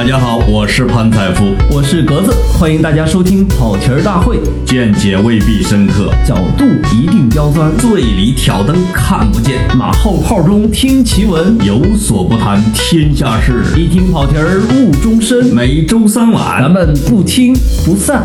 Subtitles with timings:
[0.00, 6.64] 大家好，我是潘采夫，我是格子，欢迎大家收听跑题儿大会，见解未必深刻，角度
[6.96, 15.54] 一定刁钻，醉里挑灯看不见，马后炮中听奇闻，有所不谈天下事，一听跑题儿误终身。
[15.54, 17.52] 每周三晚，咱们不听
[17.84, 18.24] 不散。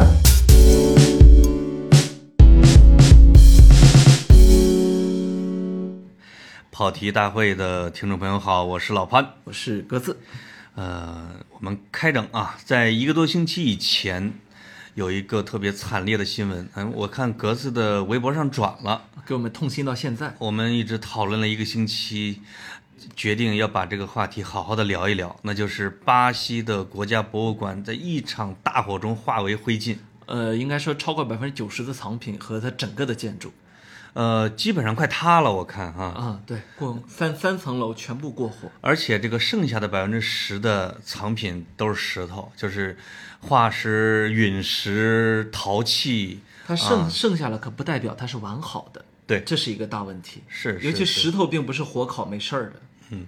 [6.71, 10.15] 跑题大会的听众朋友好，我是老潘，我是格子。
[10.75, 14.33] 呃，我们开整啊，在一个多星期以前，
[14.93, 20.35] 有一个特别惨烈的新闻，嗯，我看格子的微博上转了，给我们痛心到现在。
[20.37, 22.41] 我们一直讨论了一个星期，
[23.15, 29.95] 决定要把这个话题好好的聊一聊，那就是巴西的国家博物馆在一场大火中化为灰烬。
[30.25, 33.53] 呃，应该说超过百分之九十的藏品和它整个的建筑。
[34.15, 36.05] 呃，基本上快塌了，我看哈。
[36.05, 42.97] 啊，对，过三三层楼全部过火，而且这个剩下的百分之十的藏品都是石头，就是
[43.41, 46.39] 化石、陨石、陶器。
[46.65, 49.03] 它剩剩下了，可不代表它是完好的。
[49.27, 50.41] 对，这是一个大问题。
[50.47, 52.81] 是，尤其石头并不是火烤没事儿的。
[53.09, 53.25] 嗯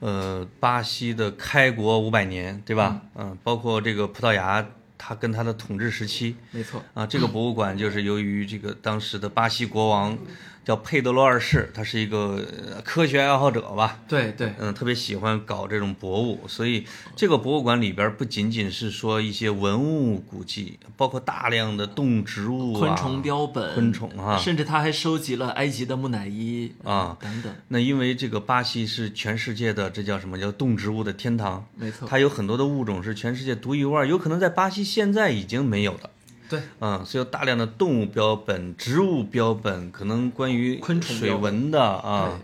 [0.00, 3.00] 呃，巴西的开国五百年，对吧？
[3.14, 4.66] 嗯，包括这个葡萄牙。
[4.96, 10.18] 他跟他的统治时期，没错啊，这个博物馆就是由于这个当时的巴西国王。
[10.64, 12.42] 叫佩德罗二世，他是一个
[12.82, 14.00] 科学爱好者吧？
[14.08, 27.54] 对对，嗯，特别喜欢搞这种博物，所以这个博物馆里边不仅仅是说一些文物古迹，包括大量的动植物、昆虫标本、昆虫啊，甚至他还收集了埃及的木乃伊啊等等。
[27.68, 31.66] 那因为这个巴西是全世界的这叫什么叫动植物的天堂？
[31.76, 36.10] 没错，它有很多的物种是全世界独一无二，有可能在巴西现在已经没有的。
[36.54, 42.40] 对，嗯，所以有大量的动物标本、植物标本，可能关于昆虫水文的啊，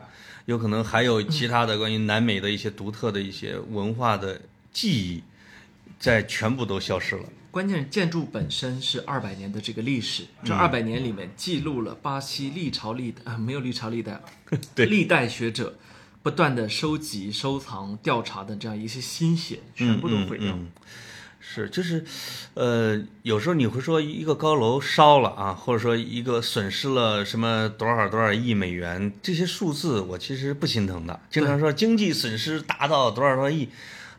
[0.47, 4.41] 有可能还有其他的关于南美的一些独特的一些文化的
[4.73, 5.23] 记忆，
[5.99, 7.25] 在全部都消失了。
[7.51, 14.21] 关键是建筑本身是二百年的这个历史，这二百年里面记录了巴西历朝历代啊，没有历朝历代，
[14.75, 15.77] 对，历代学者
[16.23, 20.57] 不断的收集、收藏、调查的这样一些心血，全部都毁掉。
[21.53, 22.05] 是，就是，
[22.55, 31.19] 呃，有时候你会说一个高楼烧了啊，或者说一个损失了什么多少多少亿美元，这些数字我其实不心疼的。
[31.29, 33.69] 经常说经济损失达到多少多少亿，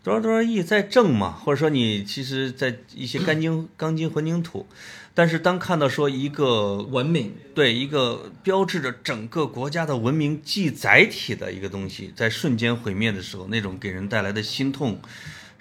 [0.03, 4.67] 多少多少亿在挣嘛，或者说你其实，在一些钢筋钢筋混凝土，
[5.13, 14.99] 但是当看到说一个文明，对一个标志着整个国家的文明记载体的一个东西，在瞬间毁灭的时候，那种给人带来的心痛。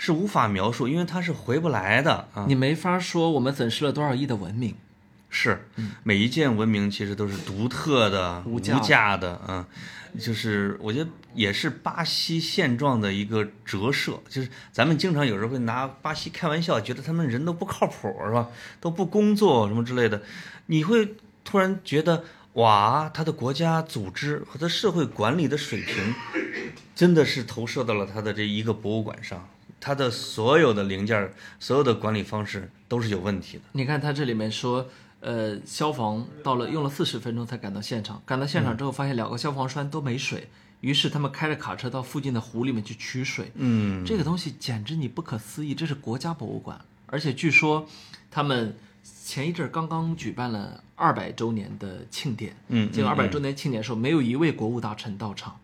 [0.03, 2.47] 是无法描述，因为它是回不来的啊！
[2.49, 4.75] 你没法说我们损失了多少亿的文明，
[5.29, 5.69] 是
[6.03, 9.67] 每一件文明其实都是独特的、无价的啊！
[10.19, 18.49] 就是我觉得也是巴西现状的一个折射，就是咱们经常有时候会拿巴西开玩笑，觉得他们人都不靠谱是吧？
[18.81, 20.23] 都不工作什么之类的，
[20.65, 22.25] 你会突然觉得
[22.55, 26.15] 哇，他的国家组织和他社会管理的水平，
[26.95, 29.47] 真的是投射到了他的这一个博物馆上。
[29.81, 33.63] 它的所有的零件，所有的管理方式都是有问题的。
[33.73, 34.87] 你看它这里面说，
[35.21, 40.49] 呃，消防到了用了四十分钟才赶到现场，赶到现场之后发现两个消防栓都没水，
[40.83, 43.51] 于是他们开着卡车到附近的湖里面去取水。
[43.55, 47.89] 嗯，这个东西简直你不可思议，这是国家博物馆，而且据说
[48.31, 48.77] 他们
[49.25, 52.55] 前一阵刚刚举办了二百周年的庆典。
[52.69, 55.59] 嗯，这个二百周年庆典时候没有一位国务大臣到场。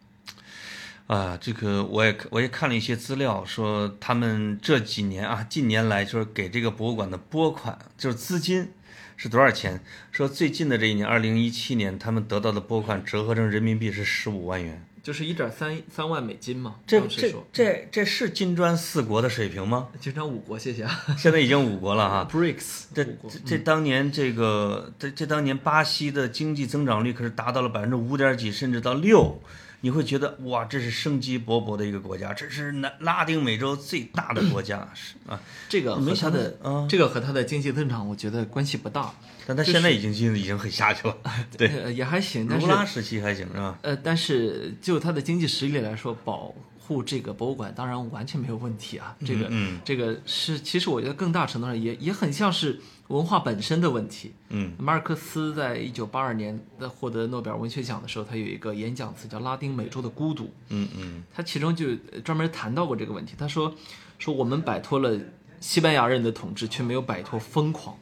[1.07, 8.73] 啊，这个我也我也看了一些资料，说他们这几年啊，近年来就是给这个博物馆的拨款，就是资金
[9.17, 9.81] 是多少钱？
[10.11, 16.75] 说最近的这一年，二零一七年，他们得到的拨款折合成人民币是十五万元，就是一点三三万美金嘛。
[16.85, 19.87] 这这这这是金砖四国的水平吗？
[20.01, 21.05] 金砖五国，谢谢啊。
[21.17, 22.27] 现在已经五国了哈。
[22.33, 23.07] BRICS，这
[23.47, 29.41] 这当年这个这这当年巴西的经济增长率可是达到了百分之五点几，甚至到六。
[29.83, 36.57] 你会觉得哇，这是生机勃勃的一个国家，这是南拉丁美洲最大的国家，是 啊，这个和它的
[36.89, 39.13] 这个和它的经济增长，我觉得关系不大。
[39.49, 41.17] 但它现在已经经济已经很下去了，
[41.57, 42.49] 对，也还行。
[42.49, 43.79] 卢拉时期还行是吧？
[43.83, 46.53] 呃，但是就它的经济实力来说，保
[46.87, 49.17] 护这个博物馆当然完全没有问题啊。
[49.25, 49.51] 这个，
[49.85, 52.81] 这个是其实我觉得更大程度上也也很像是。
[53.09, 54.33] 文化本身的问题。
[54.49, 60.43] 嗯，马尔克斯在一九八二年在获得诺贝尔文学奖的时候，他有一个演讲词叫《拉丁美洲的孤独》。
[60.71, 61.95] 嗯嗯，他其中就
[62.25, 63.35] 专门谈到过这个问题。
[63.39, 63.73] 他说，
[64.19, 65.17] 说我们摆脱了
[65.61, 67.97] 西班牙人的统治，却没有摆脱疯狂。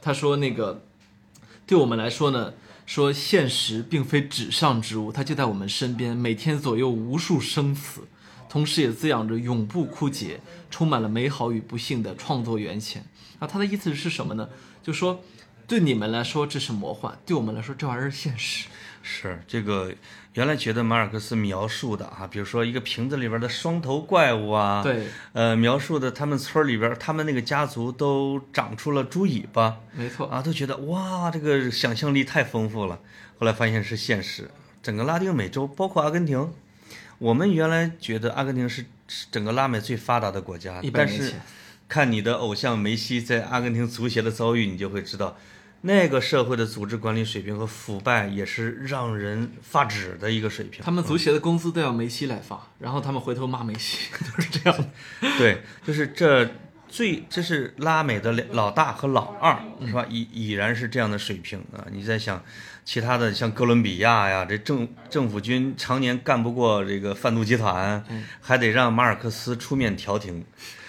[0.00, 0.84] 他说，那个
[1.66, 2.54] 对我们来说呢，
[2.86, 8.02] 说现实并非纸上之物，它就在我们身边，每天左右无数生死。
[8.54, 10.38] 同时也滋养着永不枯竭、
[10.70, 13.04] 充满了美好与不幸的创作源泉。
[13.40, 14.48] 啊，他的意思是什么呢？
[14.80, 15.24] 就说，
[15.66, 18.68] 对你们来说这是魔幻，对我们来说这玩意儿是现实。
[19.02, 19.92] 是这个，
[20.34, 33.00] 原来觉得马尔克斯描述的啊，比如说一个瓶子里边的双头怪物啊，对，呃，描述的他们村里边，他们那个家族都长出了猪尾巴，没错啊，都觉得哇，这个想象力太丰富了。
[33.36, 34.48] 后来发现是现实，
[34.80, 36.52] 整个拉丁美洲，包括阿根廷，
[37.18, 38.84] 我们原来觉得阿根廷是
[39.30, 41.34] 整个拉美最发达的国家，但是
[41.88, 45.36] 看你的偶像梅西在阿根廷足协的遭遇，你就会知道。
[45.86, 50.82] 那个社会的组织管理水平和腐败也是让人发指的一个水平。
[50.82, 53.98] 他们足协的工资都要梅西来发，然后他们回头骂梅西，
[54.34, 54.88] 都是这样的。
[55.36, 56.48] 对，就是这
[56.88, 60.06] 最这是拉美的老大和老二，是吧？
[60.08, 61.84] 已已然是这样的水平啊！
[61.92, 62.42] 你在想
[62.84, 68.04] 其他的，像哥伦比亚呀，这政政府军常年干不过这个贩毒集团，
[68.40, 70.44] 还得让马尔克斯出面调停。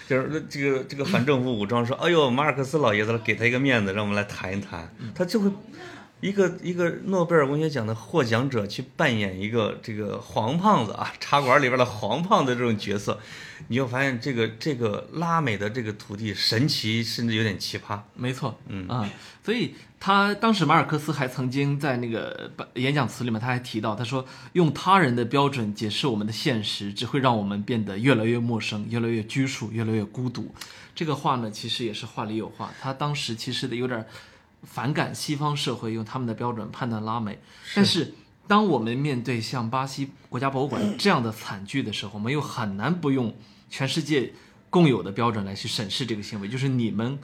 [0.07, 5.49] 就是这个这个反政府武装说，哎呦，马尔克斯老爷子给他一个面子，让我们来谈一谈，他就会
[6.21, 13.19] 一个一个诺贝尔文学奖的获奖者去扮演一个这个黄胖子啊，茶馆里边的黄胖子这种角色，
[13.67, 17.99] 你就发现这个这个拉美的这个土地神奇，甚至有点奇葩。
[18.15, 19.09] 没错，嗯啊，
[19.43, 19.75] 所以。
[19.97, 24.23] 他当时马尔克斯还曾经在那个演讲词里面，他还提到，他说
[24.53, 30.53] 用他人的标准解释我们的现实，只会让我们变得越来越陌生，越来越拘束，越来越孤独。
[30.93, 32.71] 这个话呢，其实也是话里有话。
[32.79, 34.05] 他当时其实的有点
[34.65, 37.39] 反感西方社会用他们的标准判断拉美，
[37.75, 38.13] 但是
[38.47, 43.35] 当我们面对像巴西国家博物馆这样的惨剧的时候，我们又很难不用
[43.69, 44.33] 全世界
[44.69, 47.19] 共有的标准来去审视这个行为，就是你们。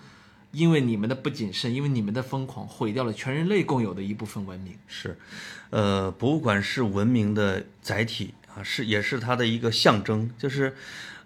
[0.53, 4.73] 因为你们的不谨慎，因为你们的疯狂，毁掉了全人类共有的一部分文明。
[4.85, 5.17] 是，
[5.69, 10.29] 呃，博物馆是文明的载体啊，是也是它的一个象征。
[10.37, 10.75] 就是，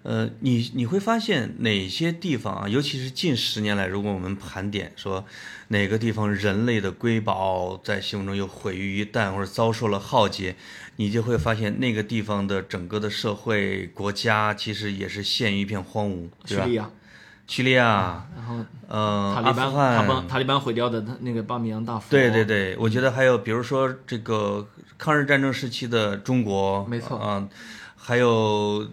[0.08, 5.24] 呃，你你会发现哪些地方啊，尤其是近十年来，如果我们盘点说
[5.68, 10.54] 哪个地方人类的瑰宝在心目中又毁于一旦，或者遭受了浩劫，
[10.94, 16.90] 你就会发现那个地方的整个的社会国家其实也是陷于一片荒芜，对吧？
[17.48, 22.06] 叙利亚，然后呃，塔利班，塔利班，塔利班毁掉的那那个巴米扬大佛。
[22.10, 27.48] 对对对，我觉得还有比如说这个抗日战争时期的中国，没错啊，
[27.96, 28.88] 还有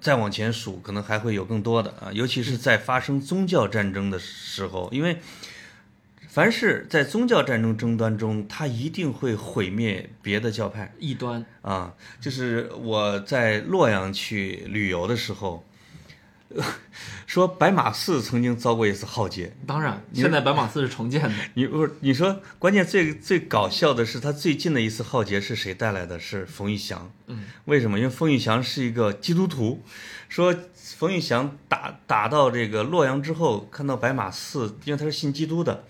[0.00, 5.18] 再往前数，可能还会有更多的啊，尤其是在发生宗教战争的时候，因为
[6.28, 11.94] 凡是在宗教战争争端中，它一定会毁灭别的教派异端啊。
[12.20, 15.64] 就是我在洛阳去旅游的时候。
[17.26, 21.32] 说白马寺曾经遭过一次浩劫，当然，现在白马寺是重建的。
[21.54, 26.18] 你不是你说，关键最最搞笑的是，他最近的一次浩劫是谁带来的？
[26.18, 27.10] 是冯玉祥。
[27.26, 27.98] 嗯，为什么？
[27.98, 29.82] 因为冯玉祥是一个基督徒。
[30.28, 35.84] 说冯玉祥打打到这个洛阳之后，看到白马寺，因为他是信基督的，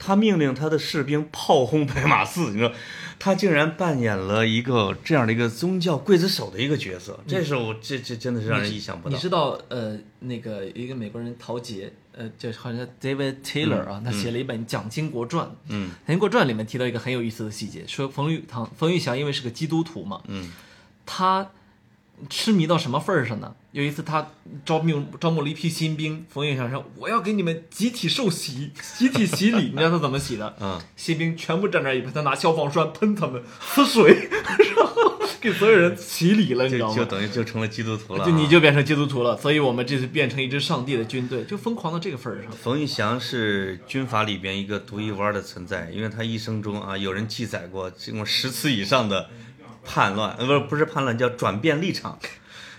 [0.00, 2.50] 他命令他的士兵炮轰白马寺。
[2.50, 2.72] 你说。
[3.22, 9.14] 他竟然扮演了一个这样的一个宗教刽子手的一个角色，这是我这这真的是让人意想不到。
[9.14, 15.46] 你知道，呃，那个一个美国人陶杰，呃，就好像 David Taylor 啊，他写了一本《蒋经国传》。
[15.68, 20.50] 嗯，蒋经国传里面提到一个很有意思的细节，说冯玉堂、冯玉祥因为是个基督徒嘛，嗯，
[21.04, 21.46] 他。
[22.28, 23.54] 痴迷到什么份儿上呢？
[23.72, 24.26] 有一次他
[24.64, 29.70] 招募招募了一批新兵，冯玉祥说：“我要给你们集体受洗，集体洗礼。
[29.70, 30.56] ”你知道他怎么洗的？
[30.60, 34.28] 嗯，新兵全部站那一排，他拿消防栓喷他们，呲水，
[34.76, 36.96] 然后给所有人洗礼了，你知道吗？
[36.96, 39.36] 就等于就成了基督徒了，就你就变成基督徒了。
[39.36, 42.50] 所以我们这次变成一支上帝的军队，就疯狂到这个份儿上。
[42.50, 49.28] 冯玉祥是军阀里边一个独一无二的存在，因为他一生中啊，有人记载过经过十次以上的。
[49.84, 52.18] 叛乱呃不是不是叛乱叫转变立场，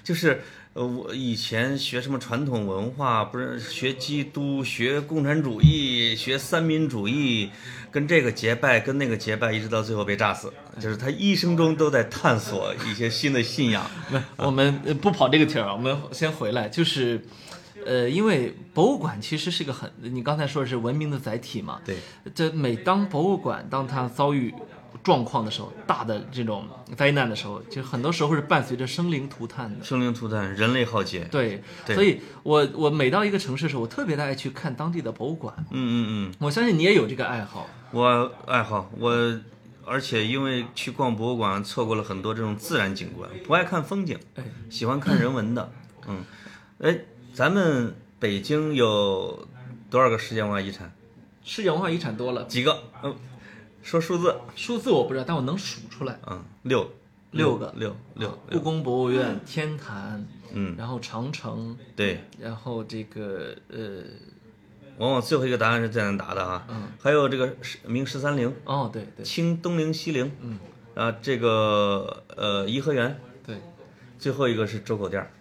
[0.03, 0.41] 就是
[0.73, 7.49] 呃我以前学什么传统文化不是学基督学共产主义学三民主义，
[7.91, 13.85] 跟这个结拜跟那个结拜一直到最后被炸死，就是他一生中都在探索一些新的信仰。
[14.37, 17.21] 我们不跑这个题儿，我们先回来，就是
[17.85, 21.97] 呃因为博物馆其实是个很你刚才说的是文明的载体嘛，对，
[22.33, 24.53] 这每当博物馆当它遭遇。
[25.03, 26.65] 状况的时候，大的这种
[26.95, 29.83] 灾难的时候，就很多时候是伴随着生灵涂炭的。
[29.83, 31.27] 生灵涂炭，人类浩劫。
[31.31, 35.53] 对，所以我我每到一个城市的时候，我特别的爱去看当地的博物馆。
[35.71, 37.67] 嗯嗯嗯，我相信你也有这个爱好。
[37.91, 39.11] 我爱好我，
[39.85, 45.71] 而且因为去逛博物馆，错过了很多这种自然景观，不爱看风景，哎，喜欢看人文的。
[46.07, 46.23] 嗯，
[46.79, 46.99] 哎，
[47.33, 49.47] 咱们北京有
[49.89, 50.91] 多少个世界文化遗产？
[51.43, 52.83] 世界文化遗产多了几个？
[53.03, 53.15] 嗯。
[53.81, 56.19] 说数字，数字我不知道，但我能数出来。
[56.27, 56.89] 嗯，六，
[57.31, 64.03] 六个六六故，宫博物院、天坛，嗯，然后长城，对，然后这个呃，
[64.97, 66.65] 往往最后一个答案是最难答的啊。
[66.69, 70.59] 嗯，还有这个十明十三陵、哦，对对清东陵、西陵，嗯，
[70.93, 73.57] 啊，这个呃颐和园，对
[74.19, 75.31] 最后一个是周口店儿，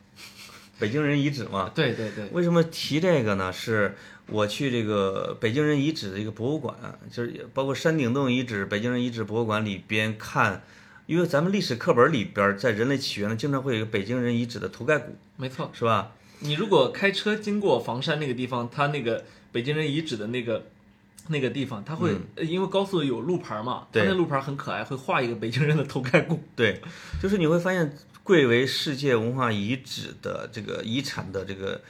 [0.79, 1.71] 北京人遗址嘛。
[1.75, 3.53] 对对对，为什么提这个呢？
[3.53, 3.97] 是
[4.31, 6.75] 我去这个北京人遗址的一个博物馆，
[7.11, 10.63] 就是也包括山顶洞遗址、北京人遗址博物馆里边看，
[11.07, 15.71] 因为咱们历史课本里边在人类起源呢，经常会有一个北京人遗址的头盖骨，没错。
[15.73, 16.13] 是吧？
[16.41, 20.67] 你如果开车经过房山那个地方，它那个北京人遗址的那个
[21.29, 26.41] 那个地方，它会、呃因为高速有路牌嘛，它那路牌很可爱，会画一个北京人的头盖骨。
[26.57, 26.81] 对，
[27.21, 27.95] 就是你会发现，
[28.25, 31.83] 贵为世界文化遗址的这个遗产的这个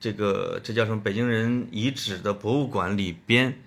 [0.00, 1.02] 这个这叫什么？
[1.02, 3.58] 北京人遗址的博物馆里边，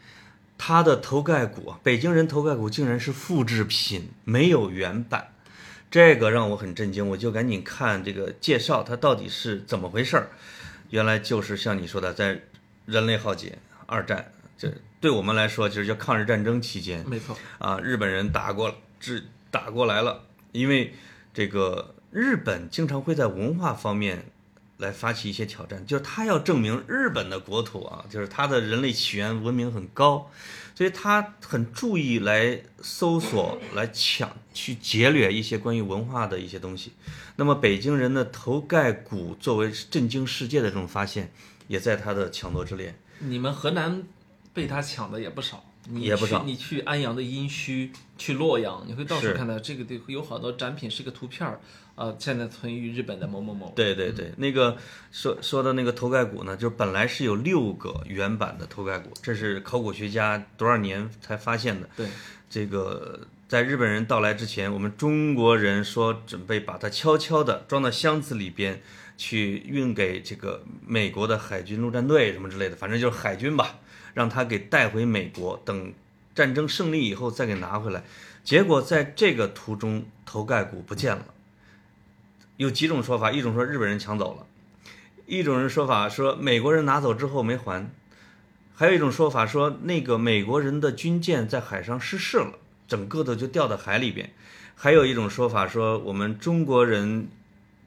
[0.57, 5.27] 它的头盖骨啊，北京人头盖骨竟然是复制品，没有原版。
[5.89, 10.29] 这个让我很震惊，我就赶紧看这个介绍，它到底是怎么回事儿。
[10.89, 12.39] 原来就是像你说的，在
[12.85, 20.23] 人类浩劫、二战，这对我们来说就是叫抗日战争期间，没错，啊，日本人打过只打过来了，
[20.53, 20.93] 因为
[21.33, 24.25] 这个日本经常会在文化方面
[24.81, 30.29] 来发起一些挑战，就是他要证明日本的国土啊，就是他的人类起源文明很高，
[30.75, 36.91] 所以他很注意来搜索、来抢、去劫掠一些关于文化的一些东西。
[37.35, 41.31] 那么北京人的头盖骨作为震惊世界的这种发现，
[41.67, 42.93] 也在他的抢夺之列。
[43.19, 44.03] 你们河南
[44.53, 45.63] 被他抢的也不少。
[45.89, 51.59] 你也不少你去安阳的殷墟，去洛阳，你会到处看到这个地有好多展品是个图片儿，
[51.95, 53.71] 呃，现在存于日本的某某某。
[53.75, 54.77] 对对对，那个
[55.11, 61.87] 说说的那个头盖骨呢，就是本来是有六个原版的头盖骨，这是考古学家多少年才发现的。
[61.95, 62.07] 对，
[62.49, 68.81] 这个在日本人到来之前，我们中国人说准备把它悄悄地装到箱子里边
[69.17, 73.79] 去运给这个美国的海军陆战队什么之类的，反正就是海军吧，
[74.13, 75.93] 让他给带回美国，等
[76.33, 78.03] 战争胜利以后再给拿回来。
[78.43, 81.25] 结果在这个途中，头盖骨不见了。
[82.61, 84.45] 有几种说法，一种说日本人抢走了，
[85.25, 87.89] 一种人说法说美国人拿走之后没还，
[88.75, 94.31] 还有一种说法说那个美国人的军舰在海上失事了，整个的就掉到海里边。
[94.75, 97.29] 还有一种说法说我们中国人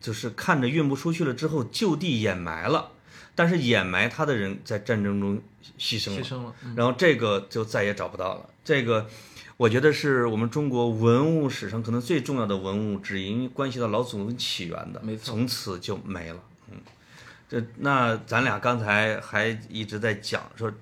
[0.00, 2.90] 就是看着运不出去了之后就地掩埋了，
[3.36, 5.40] 但是掩埋他的人在战争中
[5.78, 6.26] 牺牲了牺。
[6.26, 6.52] 牲了。
[6.64, 8.50] 嗯然后这个就再也找不到了。
[8.64, 9.06] 这个，
[9.56, 16.40] 我觉得是我们中国文物史上可能最重要的文物之一，因为关系到老祖宗起源的，没错从此就没了。
[16.70, 16.78] 嗯，
[17.48, 20.72] 这那咱俩刚才还一直在讲说，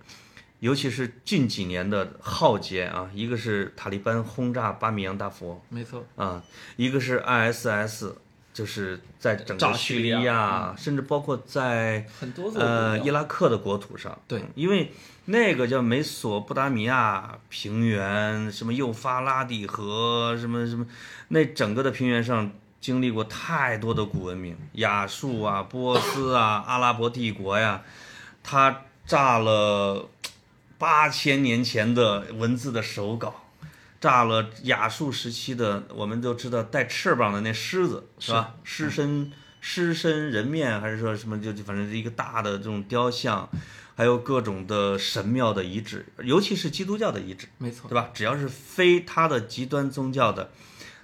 [0.61, 6.43] 尤其是近几年的浩劫啊，一个是塔利班轰炸巴米扬大佛没错，啊，
[6.77, 8.13] 一个是 ISS。
[8.53, 10.21] 就是在整个叙利亚。
[10.21, 14.93] 亚，甚至包括在很多呃，伊拉克的国土上，对，因为
[15.27, 20.87] 那个叫美索不达米亚平原，什么幼发拉底河，什么什么，
[21.29, 27.83] 那整个的平原上经历过太多的古文明，亚述啊、波斯啊、阿拉伯帝国呀，
[28.43, 30.09] 它炸了
[30.79, 33.42] 八千年前的文字的手稿。
[34.03, 38.57] 炸了亚述时期的，我们都知道带翅膀的那狮子是吧？
[38.65, 39.31] 狮身
[39.61, 43.49] 狮身人面，还是说什么就就反正是一个大的这种雕像，
[43.95, 47.95] 还有各种的神庙的遗址，尤其是基督教的遗址，没错对。
[47.95, 48.11] 吧？
[48.13, 50.51] 只要是非他的极端宗教的，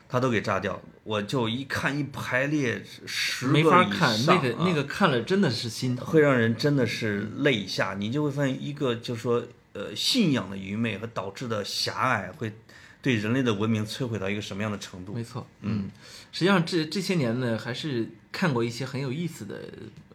[0.08, 0.82] 他都给炸掉。
[1.04, 6.04] 我就一看一排列十个没法以看上啊那个那个看了真的是心疼。
[6.04, 7.94] 会让人真的是泪下。
[7.96, 12.52] 你就会发现一个就是说呃信仰的愚昧和导致的狭隘，会
[13.00, 15.14] 对人类的文明摧毁到一个什么样的程度？
[15.14, 15.90] 没错，嗯，
[16.32, 19.60] 实际上这这些年呢，还是看过一些很有意思的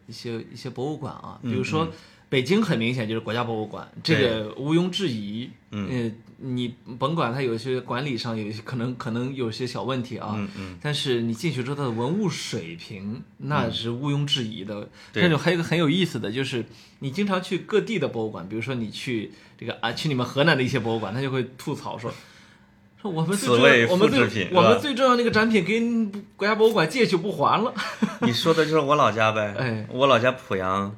[0.07, 1.89] 一些一些博物馆啊，比如说
[2.29, 5.49] 北京很明显就是国家博物馆，这个毋庸置疑。
[5.71, 14.89] 嗯，你甭管它有些管理上有一些可能可能有些小问题啊，嗯嗯，但是你进去之后它的文物水平那是毋庸置疑的。
[15.11, 16.65] 对还有一个很有意思的就是，
[16.99, 22.13] 你经常去各地的博物馆，比如说你去这个啊，去你们河南的一些博物馆，他就会吐槽说。
[23.03, 23.37] 说 我们
[23.89, 27.73] 我们复制品最我们最重要那个展品跟国家博物馆借去不还了。
[28.21, 29.53] 你说的就是我老家呗。
[29.59, 30.95] 哎我老家濮阳，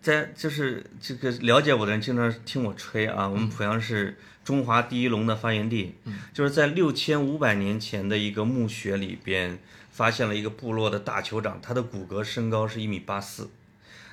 [0.00, 5.94] 在就是这个了解我的人经常听我吹啊，我们濮阳是中华第一龙的发源地，
[6.32, 9.58] 就是在六千五百年前的一个墓穴里边
[9.90, 13.50] 发现了一个部落的大酋长，他的骨骼身高是一米八四，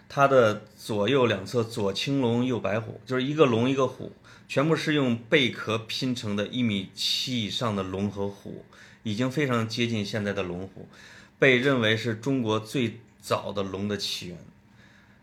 [0.07, 4.12] 他的左右两侧左青龙右白虎，就是一个龙一个虎，
[4.50, 8.65] 全部是用贝壳拼成的，一米七以上的龙和虎。
[9.03, 10.86] 已经非常接近现在的龙虎，
[11.39, 14.38] 被认为是中国最早的龙的起源，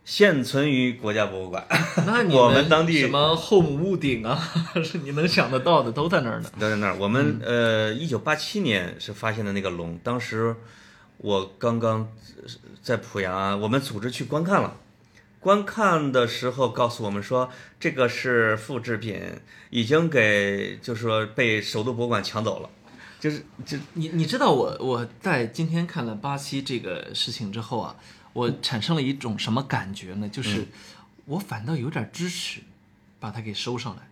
[0.02, 1.66] 现存于国家博物馆。
[2.06, 4.50] 那 你我们当地什么后母戊鼎啊，
[4.82, 6.50] 是你能想得到的都在那儿呢。
[6.58, 6.96] 都在那儿。
[6.96, 10.56] 我们呃，一九八七年是发现的那个龙，当时
[11.18, 12.10] 我刚刚
[12.82, 14.74] 在濮阳啊，我们组织去观看了。
[15.46, 17.48] 观看的时候告诉我们说，
[17.78, 19.22] 这个是复制品，
[19.70, 22.70] 已经给就是说被首都博物馆抢走了，
[23.20, 27.94] 就是就你你知道我我在今天看了巴西这个事情之后啊，
[28.32, 30.28] 我产生了一种什么感觉呢？
[30.28, 30.66] 就是
[31.26, 32.62] 我反倒有点支持
[33.20, 34.02] 把它给收上来，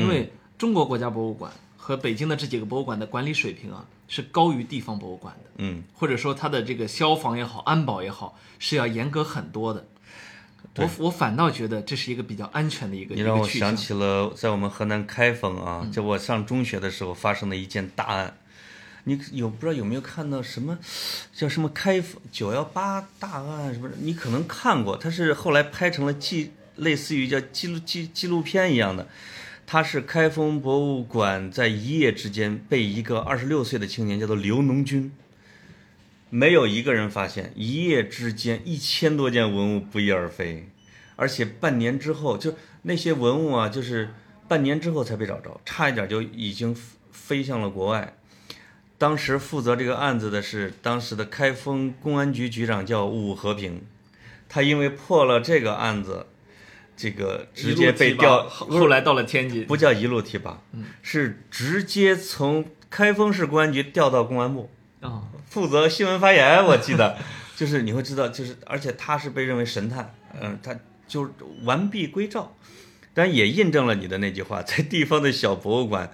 [0.00, 9.88] 因为中国国家博物馆和北京的这几个博物馆的管理水平啊是高于地方博物馆的，嗯，或者说它的这个消防也好、安保也好是要严格很多的。
[10.76, 13.14] 我我反倒觉得这是一个比较安全的一个。
[13.14, 18.36] 你让我想起了在我们河南开封啊，嗯就我上中学的时候发生的一件大案。
[19.06, 20.78] 你有不知道有没有看到什么
[21.32, 23.90] 叫什么开封九幺八大案什么？
[24.00, 29.06] 你可能看过，它是后来拍成了纪，类似于叫纪录纪纪录片一样的。
[29.66, 35.12] 它是开封博物馆在一夜之间被一个二十六岁的青年叫做刘农军，
[36.30, 40.68] 没有一个人发现，一夜之间一千多件文物不翼而飞，
[41.16, 44.10] 而且半年之后，就那些文物啊，就是
[44.48, 46.76] 半年之后才被找着，差一点就已经
[47.12, 48.16] 飞向了国外。
[48.96, 53.82] 当时负责这个案子的是当时的开封公安局局长叫武和平，
[54.48, 56.26] 他因为破了这个案子，
[56.96, 60.62] 这个直接被调，后后来到了天津，不叫一路提拔，
[61.02, 64.70] 是直接从开封市公安局调到公安部。
[65.00, 67.16] 啊、负责新闻发言，我记得，
[67.54, 70.74] 就是你会知道，就是而且他是被认为神探，嗯，他
[71.06, 71.30] 就
[71.62, 72.56] 完璧归赵，
[73.14, 76.10] 但也印证了你的那句话，在地方的小博物馆，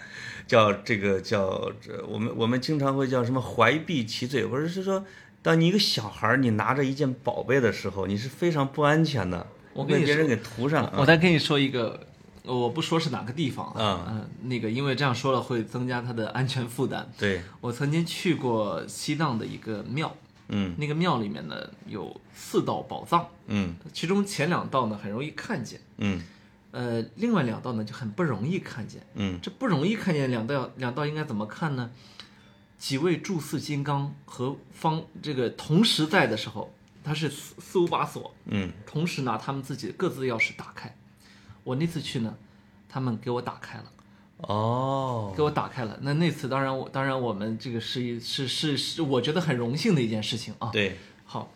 [0.47, 5.03] 叫这个叫这我们我们经常会叫什么怀璧其罪，或者是说，
[5.41, 11.99] 当你一个小孩儿你拿着一件宝贝的时候，你是非常不安全的，我被别人给涂上啊，我再跟你说一个，
[12.45, 17.07] 我不说是哪个地方啊嗯、那个因为这样说了会增加他的安全负担。
[17.19, 20.15] 对，我曾经去过西藏的一个庙，
[20.49, 26.23] 嗯那个庙里面呢有四道宝藏，嗯其中前两道呢很容易看见，嗯
[26.71, 29.03] 呃，另外两道呢就很不容易看见。
[29.15, 31.91] 嗯这不容易看见两道，两道应该怎么看呢？
[32.79, 36.73] 几位住四金刚和方这个同时在的时候，
[37.05, 40.97] 他是四四五把锁，嗯同时拿他们自己各自的钥匙打开。
[41.65, 42.35] 我那次去呢，
[42.89, 43.85] 他们给我打开了，
[44.39, 45.99] 哦，给我打开了。
[46.03, 50.71] 那那次当然我当然我们这个是一是是是，我觉得很荣幸的一件事情啊。
[50.71, 51.51] 对，好，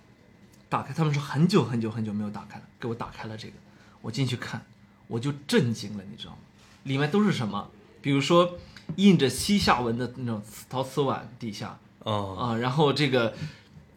[0.69, 3.55] 打开，他们说很久很久很久没有打开了，给我打开了这个，
[4.03, 4.65] 我进去看，
[5.09, 6.39] 我就震惊了，你知道吗？
[6.85, 7.71] 里面都是什么？
[8.03, 8.59] 比如说
[8.97, 13.35] 印着西夏文的那种陶瓷碗底下哦，啊，然后这个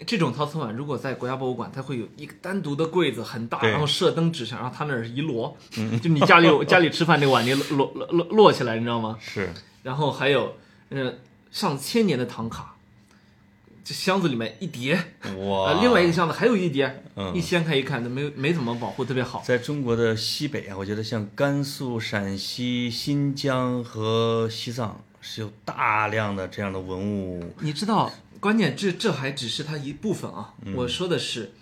[0.05, 9.17] 这种陶瓷碗，如果在国家博物馆，它会有一个单独的柜子，很大，然后射灯指向，然后它那儿一摞，嗯 就你家里有家里吃饭那个碗，你摞摞摞摞起来，你知道吗？
[9.19, 9.49] 是，
[9.83, 10.55] 然后还有
[10.89, 11.13] 呃
[11.51, 12.75] 上千年的唐卡，
[13.83, 14.93] 这箱子里面一叠，
[15.39, 19.41] 哇，呃，另外一个箱子还有一叠，嗯一掀开一看，都没没怎么保护，特别好。
[19.45, 27.53] 在中国的西北啊，我觉得像甘肃、陕西、新疆和西藏是有大量的这样的文物。
[27.62, 30.54] 你知道，关键这这还只是它一部分啊。
[30.65, 31.54] 嗯我说的是，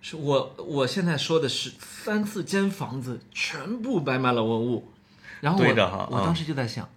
[0.00, 4.88] 是我我现在说的是三四间房子全部摆满了文物，
[5.40, 6.88] 然后我我当时就在想，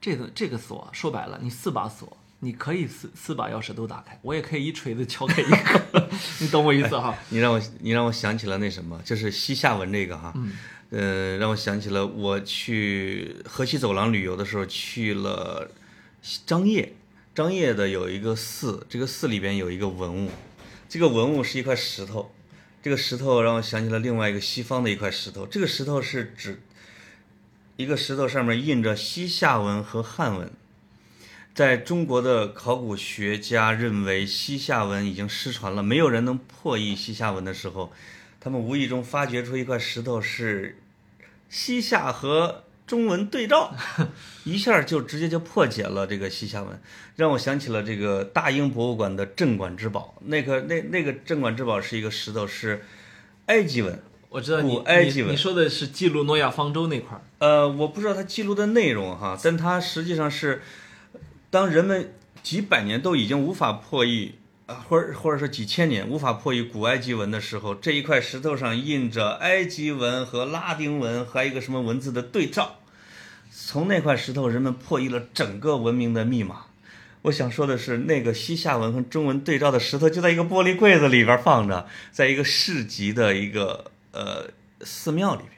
[0.00, 2.16] 这个这个锁啊说白了，你四把锁。
[2.44, 6.08] 你可以四四把钥匙都打开，我也可以一锤子敲开一个，
[6.42, 7.16] 你懂我意思哈？
[7.28, 10.52] 你让我，你让我想起了那什么，就是西夏文这个哈，嗯
[10.90, 15.70] 呃，让我想起了我去河西走廊旅游的时候去了
[16.44, 16.92] 张掖，
[17.34, 20.30] 张掖的有一个寺，这个寺里边有一个文物，
[20.86, 22.30] 这个文物是一块石头，
[22.82, 26.60] 这个石头让我想起了另外一个西方的一块石头，这个石头是指
[27.76, 30.50] 一个石头上面印着西夏文和汉文。
[31.54, 37.92] 在中国的考古学家认为西夏文已经失传了，没有人能破译西夏文的时候，
[38.40, 40.78] 他们无意中发掘出一块石头是
[41.48, 43.74] 西夏和中文对照，
[44.44, 46.80] 一下就直接就破解了这个西夏文，
[47.16, 50.14] 让我想起了这个大英博物馆的镇馆之宝。
[50.26, 52.84] 那个那那个镇馆之宝是一个石头，是
[53.46, 54.02] 埃及文。
[54.28, 60.62] 我知道你古埃及文你你说的是记录诺亚方舟那块儿，呃，我不知道它记录的内容哈，但它实际上是，
[61.50, 64.36] 当人们几百年都已经无法破译
[64.72, 72.78] 啊，或者或者说几千年无法破译古埃及文的时候，这一块石头上印着埃及文和拉丁文，还有一个什么文字的对照。
[73.50, 76.66] 从那块石头，人们破译了整个文明的密码。
[77.22, 84.48] 我想说的是，那个西夏文和中文对照的石头就在一个玻璃柜子里边放着，在一个市级的一个呃
[84.80, 85.50] 寺庙里边，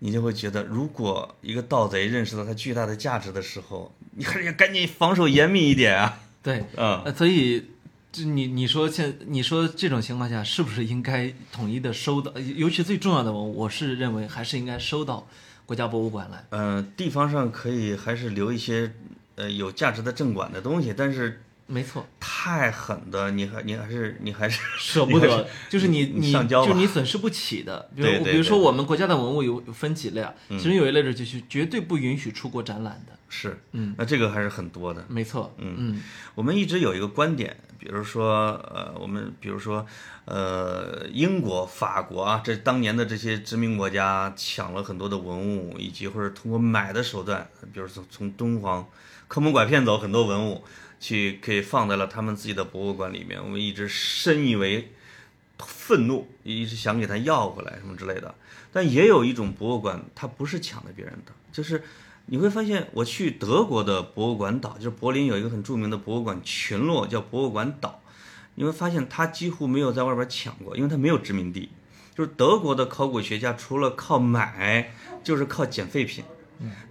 [0.00, 6.18] 你就会觉得，如果一个盗贼认识到它巨大的价值的时候，你还是要赶紧防守严密一点啊。
[6.42, 7.70] 对，嗯，呃，所以
[8.12, 12.30] 就你你说现你说这种情况下，是不是应该统一的收到？
[12.38, 15.26] 尤其最重要的我，我是认为还是应该收到
[15.64, 16.44] 国家博物馆来。
[16.50, 18.92] 呃，地方上可以还是留一些
[19.36, 21.40] 呃有价值的镇馆的东西，但是
[21.72, 27.88] 没错，太狠的，你还你还是你还是 舍不得，就是你你就你损失不起的。
[27.96, 33.12] 比如对对比如说我们国家的文物有有分几类啊，其中有一类是就是绝对不允许出国展览的。
[33.30, 35.02] 是，嗯，那这个还是很多的。
[35.08, 36.02] 没错，嗯嗯
[36.34, 39.86] 我们一直有一个观点，比如说，呃，我们比如说，
[40.26, 48.86] 呃，英国、法国啊，这当年的这些殖民国家抢了很多的文物，以及或者通过买的手段，比如从从敦煌
[49.28, 50.62] 坑蒙拐骗走很多文物，
[51.02, 53.42] 去可以放在了他们自己的博物馆里面。
[53.42, 54.92] 我们一直深以为
[55.58, 58.32] 愤怒，一直想给他要回来什么之类的。
[58.72, 61.82] 但也有一种博物馆，它不是抢的别人的，就是
[62.26, 68.00] 你会发现，我去德国的博物馆岛，就是柏林有一个很著名的博物馆群落叫博物馆岛，
[68.54, 71.70] 你会发现它几乎没有在外边抢过，因为它没有殖民地。
[72.14, 74.92] 就是德国的考古学家除了靠买，
[75.24, 76.22] 就是靠捡废品。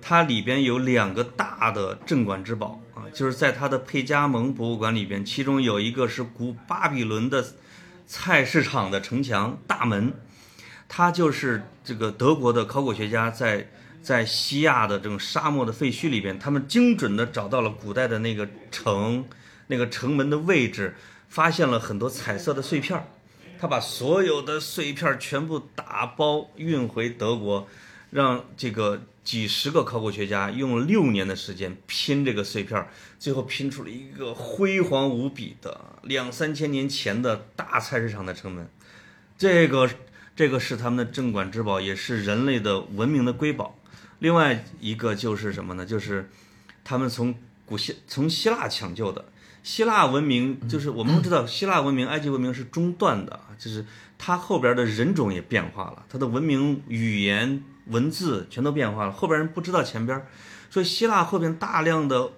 [0.01, 7.45] 它里边有两个大的镇馆之宝啊，就是在他的佩加蒙博物馆里边，其中有一个是古巴比伦的
[8.07, 10.13] 菜市场的城墙大门，
[10.87, 13.69] 它就是这个德国的考古学家在
[14.01, 19.25] 在西亚的这种沙漠的废墟里边，他们精准的找到了古代的那个城
[19.67, 20.95] 那个城门的位置，
[21.29, 23.05] 发现了很多彩色的碎片儿。
[23.59, 27.67] 他把所有的碎片全部打包运回德国，
[28.09, 38.67] 让这个几十个考古学家用了六年的时间拼这个碎片儿，最后拼出了一个辉煌无比的两三千年前的大菜市场的城门。
[39.37, 39.89] 这个
[40.35, 43.77] 这个是他们的镇馆之宝，也是人类的文明的瑰宝。
[44.19, 45.85] 另外一个就是什么呢？
[45.85, 46.29] 就是
[46.83, 49.25] 他们从古希从希腊抢救的。
[49.63, 53.85] 希腊文明就是我们都知道，希腊文明、埃及文明是中断的，就是
[54.17, 60.25] 它后边的人种也变化了，它的文明、语言、文字全都变化了，后边人不知道前边，
[60.69, 62.31] 所以希腊后边大量的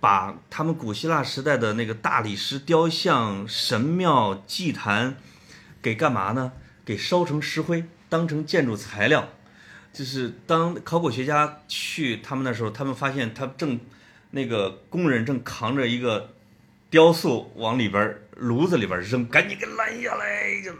[0.00, 5.16] 把他们古希腊时代的那个大理石雕像、神庙、祭坛
[5.82, 6.52] 给干嘛呢？
[6.84, 9.28] 给烧成石灰，当成建筑材料。
[9.92, 13.80] 就是当考古学家去他们那时候，他们发现他正
[14.30, 16.34] 那个工人正扛着一个
[16.88, 20.26] 雕塑往里边炉子里边扔，赶紧给拦下来！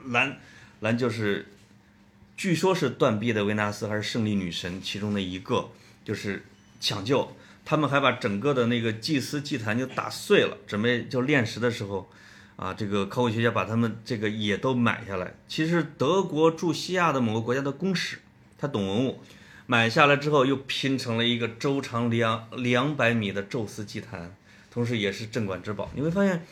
[0.07, 0.39] 拦
[0.81, 1.47] 拦就是，
[2.39, 5.71] 据说是断臂的维纳斯还是胜利女神其中的一个，
[6.05, 6.47] 就是
[6.79, 7.33] 抢救。
[7.65, 12.09] 他们还把整个的那个祭司祭坛就打碎了，准备就炼石的时候，
[12.55, 15.35] 啊，这个考古学家把他们这个也都买下来。
[15.49, 18.19] 其实德国驻西亚的某个国家的公使，
[18.57, 19.21] 他懂文物，
[19.67, 24.33] 买下来之后又拼成了一个周长两两百米的宙斯祭坛，
[24.71, 25.91] 同时也是镇馆之宝。
[25.97, 26.47] 你会发现，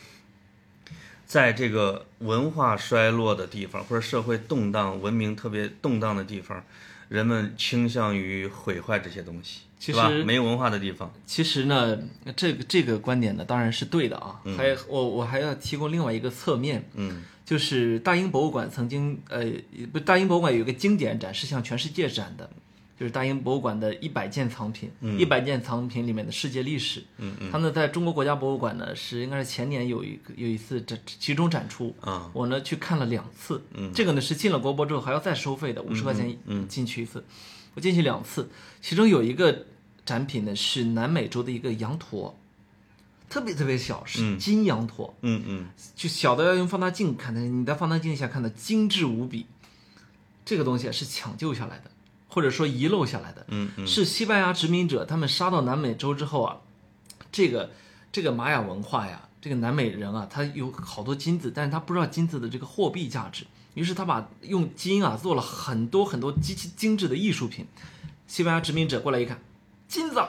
[1.27, 6.63] 在这个文化衰落的地方，或者社会动荡、文明特别动荡的地方，
[7.09, 10.09] 人们倾向于毁坏这些东西，其是吧？
[10.09, 11.99] 实没文化的地方，其实呢，
[12.35, 14.39] 这个这个观点呢当然是对的啊。
[14.45, 14.57] 嗯。
[14.57, 17.23] 还我我还要提供另外一个侧面，嗯。
[17.45, 19.41] 就是大英博物馆曾经呃，
[19.93, 22.49] 不，大英博物馆有一个经典展是向全世界展的，
[22.99, 27.03] 就是大英博物馆的一百件藏品，一百、件藏品里面的世界历史。
[27.17, 36.35] 嗯嗯他呢在中国国家博物馆呢是应该是前年有一个有一次展集中展出，啊我呢去看了两次，嗯这个呢是进了国博之后还要再收费的，五十块钱
[36.67, 37.23] 进去一次，
[37.75, 38.49] 我进去两次，
[38.81, 39.65] 其中有一个
[40.03, 42.35] 展品呢是南美洲的一个羊驼，
[43.29, 49.45] 特别特别小，是金羊驼，嗯嗯就小的要用放大镜看的，你在放大镜下看的精致无比。
[50.43, 51.91] 这个东西啊是抢救下来的，
[52.27, 56.57] 或者说遗漏下来的，嗯嗯是西班牙殖民者他们杀到南美洲之后啊，
[57.31, 57.71] 这个
[58.11, 67.65] 这个玛雅文化呀，这个南美人啊，他有好多金子，但是他不知道金子的这个货币价值，于是他把用金啊做了很多很多极其精致的艺术品。
[68.27, 69.39] 西班牙殖民者过来一看，
[69.87, 70.21] 金子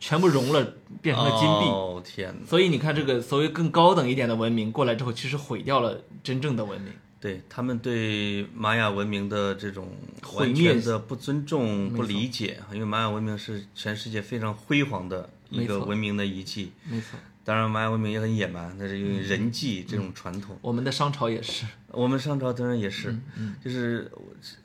[0.00, 1.68] 全部融了，变成了金币。
[1.68, 2.46] 哦天哪！
[2.48, 6.92] 所以你看，这个所谓更高等一点的文明过来之后，其实毁掉了真正的文明。
[7.20, 9.90] 对他们对玛雅文明的这种
[10.22, 16.72] 毁灭的不尊重、不理解，因为玛雅文明是全世界非常辉煌的一个文明的遗迹。
[16.84, 20.56] 没错，当然，玛雅文明也很野蛮，它是用人祭这种传统。
[20.62, 21.66] 我们的商朝也是。
[21.90, 23.16] 我们商朝当然也是，
[23.64, 24.12] 就是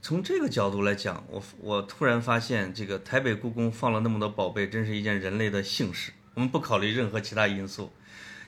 [0.01, 6.11] 从这个角度来讲，我我突然发现，这个台北故宫放了那么多宝贝，真是一件人类的幸事。
[6.33, 7.91] 我们不考虑任何其他因素，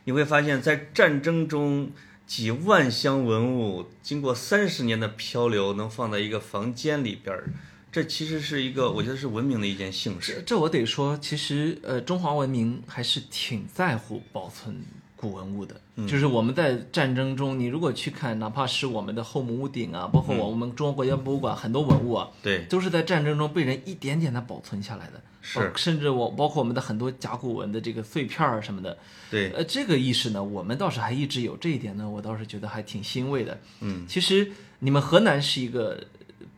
[0.04, 1.90] 你会发现在战争中
[2.28, 7.50] 几万箱文物经过三十年的漂流，能放在一个房间里边儿，
[7.92, 10.34] 这其实是一个我觉得是文明的一件幸事。
[10.36, 14.84] 这这我得说，其实呃，中华文明还是挺在乎保存
[15.26, 15.76] 古文物的。
[16.08, 25.22] 就是我们在战争中，你如果去看，哪怕是我们的后母屋顶啊，包括我们中国国家博物馆很多文物啊，对，都是在战争中被人一点点的保存下来的。
[25.42, 28.98] 是包甚至我包括我们的很多甲骨文的这个碎片儿什么的，
[29.30, 33.58] 对，呃，这个意识呢，我们倒是还一直有这一点呢，我倒是觉得还挺欣慰的。
[33.82, 36.04] 嗯，其实你们河南是一个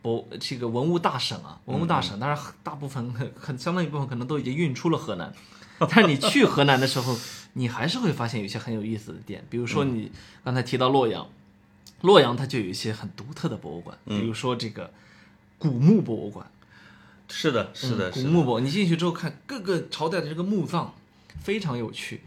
[0.00, 5.30] 博这个文物大省啊，文物大省，当然大部分很很相当一部分可能都已经运出了河南，
[5.78, 7.14] 但是你去河南的时候，
[7.58, 10.10] 你还是会发现有一些很有意思的点，比如说你
[10.44, 11.28] 刚才提到洛阳，
[12.02, 14.92] 洛阳它就有一些很独特的博物馆，比如说这个
[15.58, 16.46] 古墓博物馆。
[17.30, 18.22] 是的，是的，是的。
[18.22, 20.94] 古墓博，你进去之后看各个朝代的这个墓葬，
[21.42, 22.22] 非常有趣。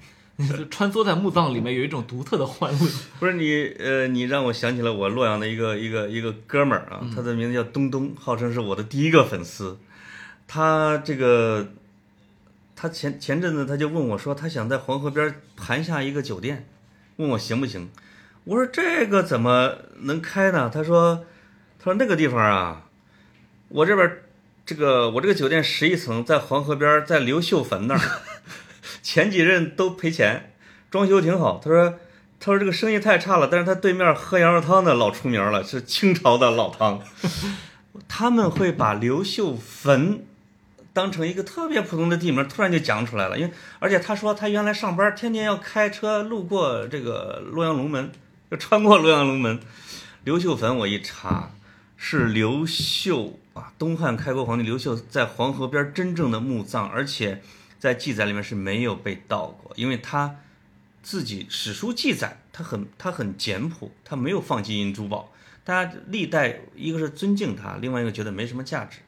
[0.70, 2.88] 穿梭在墓葬里面，有一种独特的欢乐。
[3.20, 9.78] 不是你，呃，你让我想起了我洛阳的一个一个一个哥们儿啊，他的名字叫东东，号称是我的第一个粉丝。
[10.48, 11.68] 他这个，
[12.82, 16.68] 他前前阵子他就问我说，他想在黄河边盘下一个酒店，
[17.18, 17.92] 问我行不行？
[18.44, 20.68] 我说这个怎么能开呢？
[20.74, 21.24] 他说，
[21.78, 22.88] 他说那个地方啊，
[23.68, 24.12] 我这边
[24.66, 28.02] 这个我这个酒店十一层，在黄河边，在刘秀坟那儿，
[29.04, 30.52] 前几任都赔钱，
[30.90, 31.62] 装修挺好。
[31.64, 32.00] 他说，
[32.40, 37.00] 他说这个生意太差了，但是他对面喝羊肉汤的老出名了，是清朝的老汤。
[38.10, 40.26] 他们会把刘秀坟
[40.94, 43.40] 当成一个特别普通的地名，突然就讲出来了。
[43.40, 48.12] 因为而且他说他原来上班天天要开车路过这个洛阳龙门，
[48.50, 49.60] 要穿过洛阳龙门。
[50.24, 51.52] 刘秀坟我一查，
[51.98, 57.42] 是刘秀啊，东汉开国皇帝刘秀在黄河边真正的墓葬，而且
[57.80, 60.36] 在记载里面是没有被盗过，因为他
[61.02, 65.32] 自己史书记载他很他很简朴，他没有放金银珠宝。
[65.64, 69.00] 大家历代一个是尊敬他，另外一个觉得没什么价值，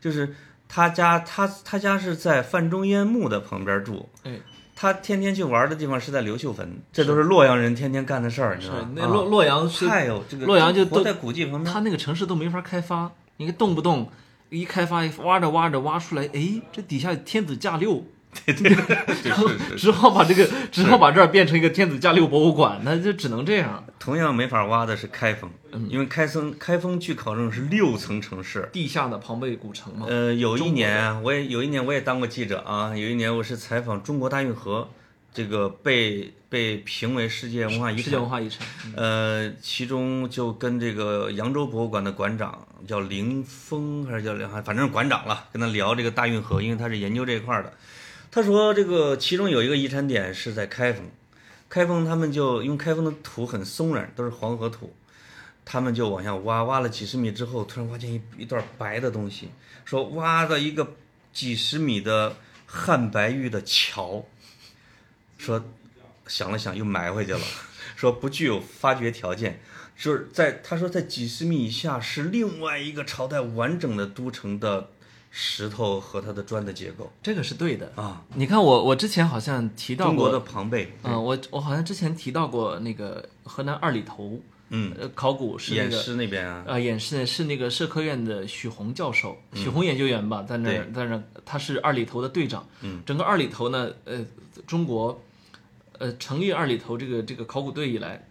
[0.00, 0.34] 就是
[0.72, 4.38] 他家他他家是在范仲淹墓的旁边住，哎，
[4.76, 8.90] 他天天去玩的地方是在刘秀坟，这都是洛阳人天天干的事儿，你知道吗？
[8.94, 14.08] 那洛洛阳是太有这个洛阳就都活在古迹旁边，他那个城市都没法开发，你看动不动
[14.48, 19.76] 一开发挖着挖着挖出来，哎，这底下天子驾六，对对对，是是是。
[19.76, 23.84] 只好把这个只好把这儿变成一个天子驾六博物馆，那就只能这样。
[23.98, 25.50] 同样没法挖的是开封，
[25.88, 28.68] 因为开封开封据考证是六层城市。
[28.72, 30.06] 地下的庞贝古城嘛。
[30.08, 34.88] 呃，有一年啊我也有一年我也当过记者啊，有一年我是采访中国大运河，
[35.34, 38.28] 这个被被评为世界文化遗产世界文。
[38.28, 38.66] 化遗产。
[38.96, 47.72] 呃，其中就跟这个扬州博物馆的馆长叫林峰还是叫梁，反正是馆长了，跟他聊这个大运河，因为他是研究这一块儿的。
[48.30, 51.04] 他说这个其中有一个遗产点是在开封，
[51.68, 54.94] 开封他们就因为开封的土很松软，都是黄河土，
[55.64, 59.48] 他们就往下挖，挖了几十米之后，突然挖见一一段白的东西，
[59.84, 60.94] 说挖到一个
[61.32, 64.24] 几十米的汉白玉的桥，
[65.36, 65.64] 说
[66.28, 67.40] 想了想又埋回去了，
[67.96, 69.60] 说不具有发掘条件，
[69.98, 74.90] 就是在他说在几十米以下是另外一个朝代完整的都城的
[75.30, 77.92] 石头和它的砖的结构这个是对的。
[77.94, 84.40] 啊，你看我我之前好像提到过中国的庞贝，嗯，我我好像之前提到过那个河南二里头，
[84.70, 92.66] 嗯，呃，考古是那偃个师那边啊，呃，演示是那个社科院的许宏教授，许宏研究员吧，在那儿在那儿，他是二里头的队长。
[92.80, 94.24] 嗯，整个二里头呢，呃，
[94.66, 95.22] 中国，
[95.98, 98.26] 呃，成立二里头这个这个考古队以来，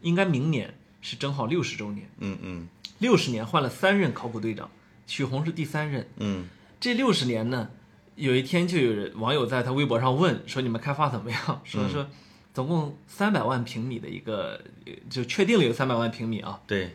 [0.00, 4.70] 应该明年是正好六十周年，嗯嗯六十年换了三任考古队长，
[5.10, 6.06] 许宏是第三任。
[6.18, 6.44] 嗯，
[6.78, 7.68] 这六十年呢，
[8.14, 12.06] 有一天就有人网友在他微博上问说：“你们开发怎么样？” 说说
[12.54, 16.60] 总共三百万平米的一个，呃就确定了有三百万平米啊。
[16.64, 16.94] 对，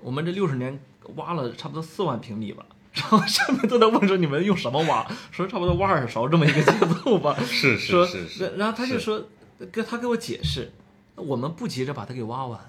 [0.00, 0.78] 我们这六十年
[1.16, 5.10] 挖了差不多四万平米吧， 然后下面都在问说你们用什么挖？
[5.30, 7.34] 说差不多挖二勺这么一个节奏吧。
[7.42, 9.26] 是是是是，然后他就说，
[9.72, 10.70] 跟他给我解释，
[11.14, 12.60] 我们不急着把它给挖完，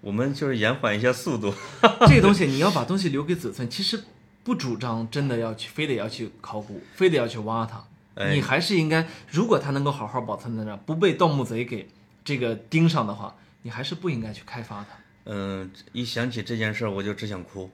[0.00, 1.52] 我们就是延缓一下速度，
[2.08, 4.02] 这个东西你要把东西留给子孙，其实
[4.42, 7.84] 不主张真的要去，非得要去考古，非得要去挖它。
[8.14, 11.88] 哎你还是应该，如果它能够好好保存在那儿，不被盗墓贼给
[12.24, 14.98] 这个盯上的话，你还是不应该去开发它。
[15.24, 17.70] 嗯，一想起这件事儿，我就只想哭，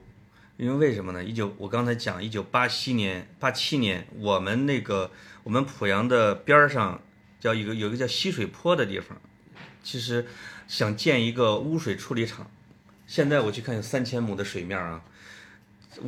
[0.57, 1.23] 因为为什么呢？
[1.23, 5.11] 一九，我刚才讲，一九八七年，八七年，我们那个
[5.43, 7.01] 我们濮阳的边儿上
[7.39, 9.17] 叫一个有一个叫溪水坡的地方，
[9.83, 10.27] 其实
[10.67, 12.49] 想建一个污水处理厂，
[13.05, 15.03] 现在我去看有三千亩的水面啊，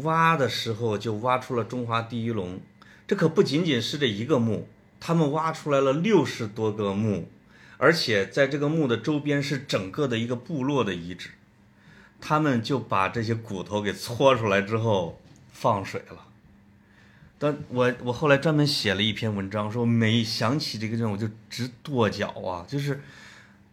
[0.03, 2.59] 挖的时候就挖出了中华第一龙，
[3.07, 4.67] 这可不仅仅是这一个墓，
[4.99, 7.29] 他们挖出来了六十多个墓，
[7.77, 11.29] 而且在这个墓的周边是整个的一个部落的遗址，
[12.19, 16.25] 他们就把这些骨头给搓出来之后放水了。
[17.41, 23.01] 但我我后来专门写了一篇文章，说每想起这个地方我就直跺脚啊，就是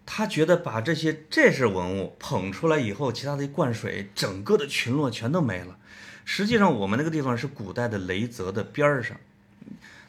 [0.07, 5.77] 他觉得把这些这是文物捧出来以后，其他的一灌水，整个的群落全都没了。
[6.25, 9.17] 实际上我们那个地方是古代的雷泽的边儿上，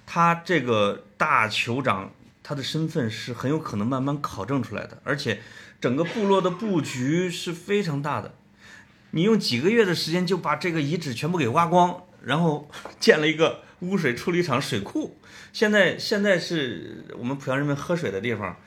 [0.05, 5.41] 他这个大酋长他的身份是很有可能慢慢考证出来的，而且
[5.81, 8.35] 整个部落的布局是非常大的。
[9.11, 12.03] 你用几个月的时间就把这个遗址全部给挖光。
[12.23, 15.17] 然后建了一个污水处理厂水库，
[15.53, 18.57] 现在现在是我们濮阳人民喝水的地方，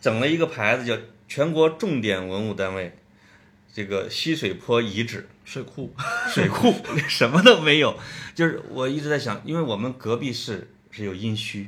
[0.00, 0.96] 整了一个牌子叫
[1.28, 2.96] 全国重点文物单位，
[3.72, 5.94] 这个西水坡遗址水库，
[6.28, 6.74] 水库
[7.08, 7.98] 什么都没有，
[8.34, 11.66] 就是我一直在想，因为我们隔壁市是有殷墟，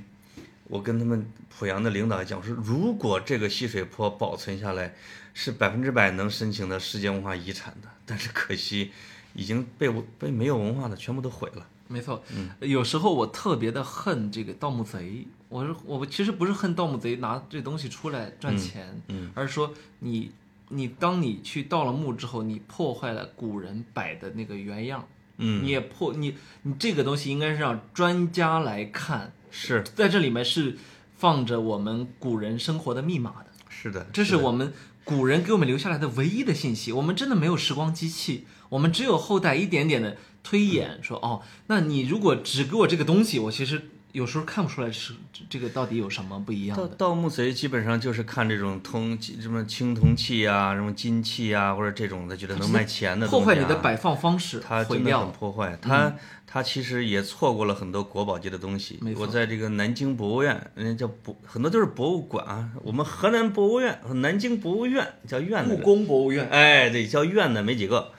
[0.65, 4.95] 我跟他们濮阳的领导讲说，如果这个西水坡保存下来，
[5.35, 8.93] 是百分之百能申请的世界文化遗产的，但是可惜。
[9.35, 11.67] 已经被被没有文化的全部都毁了。
[11.89, 12.23] 没错，
[12.61, 15.27] 有时候我特别的恨这个盗墓贼。
[15.53, 20.33] 我是我其实不是恨盗墓贼拿这东西出来赚钱，嗯，而是说你
[20.71, 30.79] 你当你去盗了墓之后，你破坏了古人摆的那个原样，嗯，你也破你你这个东西应该是让专家来看，是在这里面是
[31.19, 33.47] 放着我们古人生活的密码的。
[33.69, 34.73] 是的，这是我们
[35.05, 36.93] 古人给我们留下来的唯一的信息。
[36.93, 38.47] 我们真的没有时光机器。
[38.71, 45.15] 我们只有后代一点点的推演，说哦，那你如果只给我这个东西，我其实有时候看不出来是
[45.49, 46.87] 这个到底有什么不一样的。
[46.99, 53.27] 盗墓贼基本上就是看这种铜什么青铜器啊，什么金器啊，或者这种的，觉得能卖钱的。
[53.27, 55.79] 破坏你的摆放方式，他真的很破坏。
[55.81, 56.15] 他
[56.47, 59.01] 他其实也错过了很多国宝级的东西。
[59.17, 62.71] 我在这个南京博物院，人家叫博，很多都是博物馆啊。
[62.83, 65.75] 我们河南博物院南京博物院叫院的。
[65.77, 66.47] 故宫博物院。
[66.51, 68.13] 哎，对，叫院的没几个。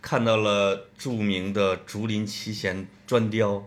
[0.00, 3.64] 看到了著名的竹林七贤砖雕，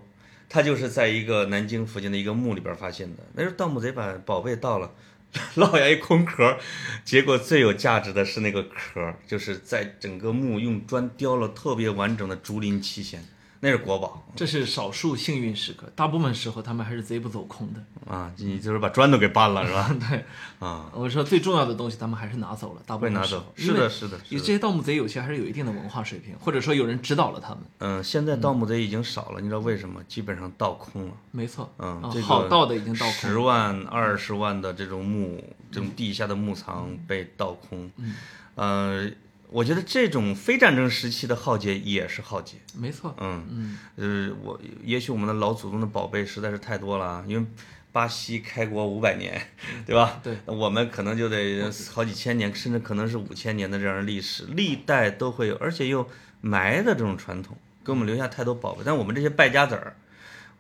[0.51, 3.23] 他就是在一个南京附近的一个墓里边发现的。
[3.33, 4.93] 那时候盗墓贼把宝贝盗了，
[5.55, 6.57] 落下一空壳，
[7.05, 13.23] 结果最有价值的是那个壳，就是在整个墓用砖雕了特别完整的竹林七贤。
[13.63, 18.31] 那是国宝，这是少数幸运时刻，大部分时候他们还是贼不走空的啊！
[18.37, 19.95] 你就是把砖都给搬了是吧？
[20.09, 20.25] 对，
[20.59, 23.53] 啊，我说最重要的东西他们还是拿走了，大部分拿走。
[23.55, 27.59] 是的，是的，这些盗墓贼有些还是有一定的文化水平，或者说有人指导了他们。
[27.77, 30.03] 嗯，现在盗墓贼已经少了，你知道为什么？
[30.05, 31.13] 基本上盗空了。
[31.29, 37.91] 没错，嗯，好盗的已经盗空，十万、二十万的这种墓，这种地下的墓藏被盗空。
[37.97, 38.15] 嗯，
[38.55, 39.11] 呃。
[39.51, 43.13] 我觉得这种非战争时期的浩劫也是浩劫，没错。
[43.19, 47.45] 嗯嗯，呃，我也许我们的老祖宗的宝贝实在是太多了，因为
[47.91, 49.41] 巴西开国五百年，
[49.85, 50.21] 对吧？
[50.23, 56.07] 对，我们可能就得好几千年，甚至可能是五千年的这样的历史，历代都会有，而且又
[56.39, 58.83] 埋的这种传统，给我们留下太多宝贝。
[58.85, 59.95] 但我们这些败家子儿。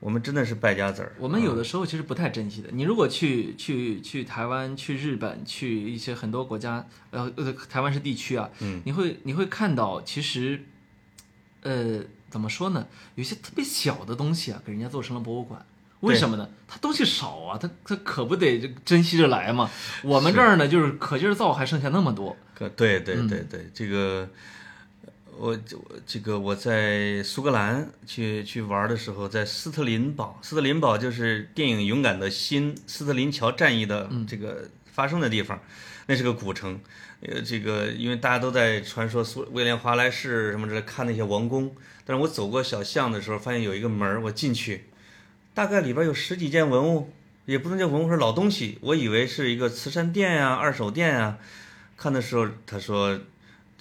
[0.01, 1.13] 我们真的是败家子儿。
[1.19, 2.69] 我们有的时候其实不太珍惜的。
[2.73, 10.63] 你如果去去去台湾、去日本、去一些很多国家，呃呃，台湾是地区啊，嗯，你会你会看到，其实，
[11.61, 12.87] 呃，怎么说呢？
[13.13, 15.63] 有些特别小的东西啊，给人家做成了博物馆。
[15.99, 16.49] 为什么呢？
[16.67, 19.69] 它东西少啊，它它可不得珍惜着来嘛。
[20.03, 22.35] 我们这儿呢，就是可劲儿造，还剩下那么多。
[22.55, 24.27] 可对对对对，这个。
[25.37, 35.59] 我我这个我在苏格兰去去玩的时候，在斯特林堡，斯特林堡就是电影《勇敢的心》斯特林桥战役的这个发生的地方，
[36.07, 36.79] 那是个古城。
[37.21, 44.85] 呃，这个因为大家都在传说苏威廉华莱士什么之类看那些王宫，但是我走过小巷的时候，发现有一个门我进去，
[45.53, 47.11] 大概里边有十几件文物，
[47.45, 48.77] 也不能叫文物，是老东西。
[48.81, 51.37] 我以为是一个慈善店呀、二手店呀，
[51.95, 53.19] 看的时候他说。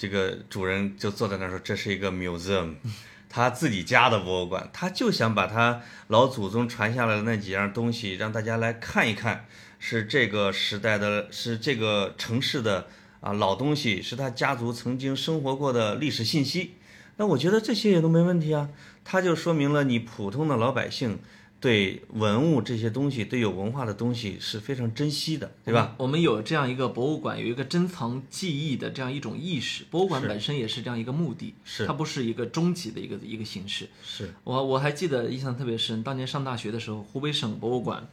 [0.01, 2.77] 这个主人就坐在那儿说：“这是一个 museum，
[3.29, 9.45] 他自己家的博物馆，他就想把他老祖宗传下来的那几样东西让大家来看一看，
[9.79, 12.87] 是这个时代的，是这个城市的
[13.21, 16.77] 啊老东西，是他家族曾经生活过的历史信息。
[17.19, 18.71] 那我觉得这些也都没问题啊，
[19.05, 21.19] 他就说明了你普通的老百姓。”
[21.61, 25.95] 对文物这些东西，对有文化的东西是非常珍惜的，对吧？
[25.99, 29.85] 我们有这样一个博物馆，有一个珍藏记忆的这样一种意识。
[29.91, 33.89] 博物馆本身也是这样一个目的，是它不是一个终极的一个一个形式。
[34.03, 38.09] 是我我还记得印象特别深，当年上大学的时候，湖北省博物馆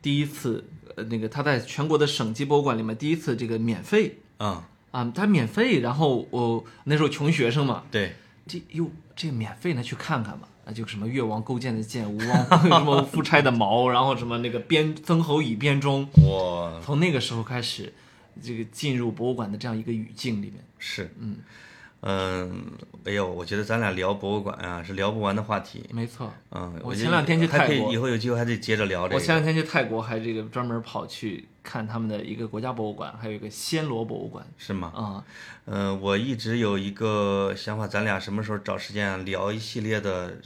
[0.00, 8.14] 第一次，呃，那个他在全国的省级博物馆里面第一次这个免费啊啊，他免费，然后我那时候穷学生嘛，对。
[8.44, 10.48] 这哟这免费呢，去看看吧。
[10.64, 17.92] 啊，就什么越王勾践的剑，吴王 什么夫差的矛，然后什么那个编曾侯乙编钟，哇，从那个时候开始，
[18.42, 20.54] 这个进入博物馆的这样一个语境里面。
[20.78, 21.36] 是，嗯。
[22.04, 22.64] 嗯，
[23.04, 25.88] 哎呦，我觉得咱俩聊博物馆啊是聊不完的话题。
[25.92, 29.14] 没错，嗯，我前两天去泰国，以后有机会还得接着聊这个。
[29.14, 34.46] 我前两天去泰国，还这个专门跑去看他们的一个国家博物馆，还有一个暹罗博物馆。
[34.58, 34.92] 是吗？
[34.94, 35.24] 啊，
[35.66, 40.36] 嗯，我一直有一个想法，咱俩什么时候找时间聊一系列的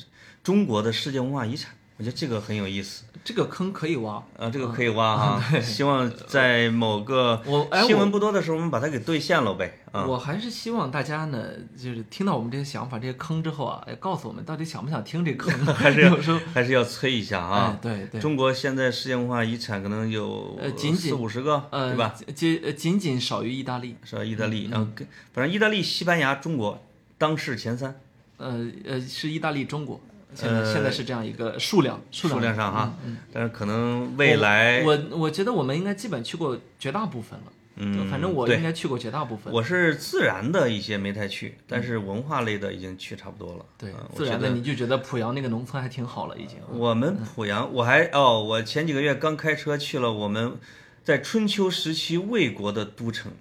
[0.43, 1.75] 中国的世界文化遗产？
[1.97, 5.61] 我觉得这个很有意思，这个坑可以挖啊，这个可以挖哈。
[5.61, 7.43] 希望在某个
[7.85, 9.81] 新闻不多的时候，我们把它给兑现了呗。
[10.07, 11.45] 我还是希望大家呢，
[11.77, 17.77] 就是听到我们这些想法、这些坑之后啊，告诉我们到底想不想听这坑， 还是有时候还是要催一下啊。
[17.83, 22.14] 对对，中国现在世界文化遗产可能有呃仅仅四五十个，对吧？
[22.37, 24.24] 仅仅仅少于意大利，是吧？
[24.24, 24.87] 意大利，然后
[25.33, 26.81] 反正意大利、西班牙、中国
[27.18, 27.99] 当世前三。
[28.37, 29.99] 呃呃，是意大利、中国。
[30.37, 32.95] 现在现在是这样一个数量数量上哈，
[33.32, 39.53] 但是可能未来我我觉得我们应该基本去过绝大部分了，嗯，反正我应该去过绝大部分。
[39.53, 43.64] 我是自然的一些没太去，但是文化类的已经去差不多了。
[43.78, 46.59] 对，自然的你就觉得濮阳那个农村还挺好了，已经。
[46.70, 50.59] 我们濮阳，我还哦，我前几个月刚开车去了我们
[51.03, 53.32] 在春秋时期魏国的都城。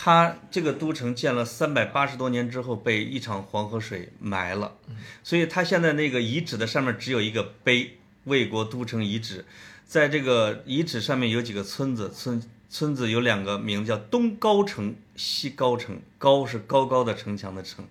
[0.00, 4.76] 它这个都城建了三百八十多年之后，被一场黄河水埋了，
[5.24, 9.44] 所以它现在那个遗址的上面只有一个碑——魏国都城遗址。
[9.84, 12.40] 在这个遗址上面有几个村子，村
[12.70, 16.00] 村子有两个名字，叫东高城、西高城。
[16.16, 17.84] 高是高高的城墙的城，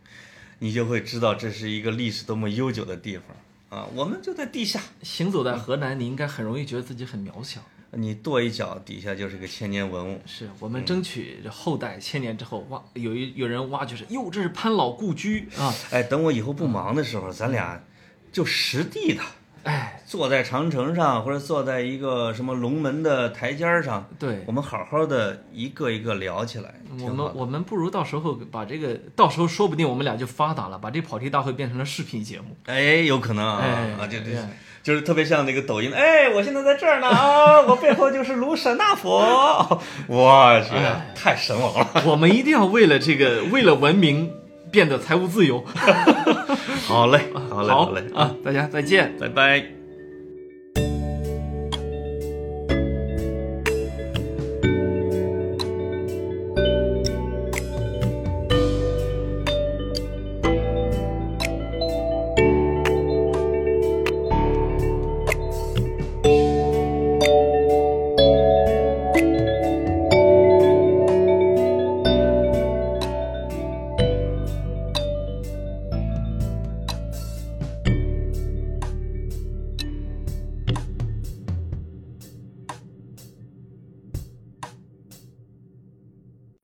[0.59, 3.85] 你就会知道这是一个历史多么悠久的地方啊！
[3.93, 7.61] 我们就在地下行走在河南，你应该很容易觉得自己很渺小。
[7.99, 10.21] 你跺一脚，底下就是个千年文物。
[10.27, 15.73] 是我们争取后代千年之后挖，有一有人挖掘是，哟，这是潘老故居啊！
[15.89, 17.81] 哎，等我以后不忙的时候，咱俩
[18.31, 19.23] 就实地的，
[19.63, 26.75] 哎，坐在长城上，或者坐在一个什么龙门的台阶上，对，我们好好的一个一个聊起来。
[27.01, 32.55] 我们我们不如到时候把这个，到时候说不定我们俩就发达了，把这跑题大会变成了视频节目。
[32.65, 33.65] 哎，有可能啊，
[33.99, 34.47] 啊，就这。
[34.87, 40.69] 就是特别像那个抖音，哎，我现在在这儿呢啊，我背后就是卢舍那佛，我去，
[41.13, 42.03] 太神往了。
[42.05, 44.31] 我们一定要为了这个，为了文明
[44.71, 45.61] 变得财务自由。
[46.87, 47.19] 好嘞，
[47.49, 49.76] 好嘞，好嘞啊，大家再见，拜拜。